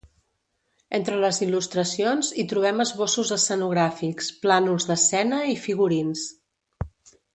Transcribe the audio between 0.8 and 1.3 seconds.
Entre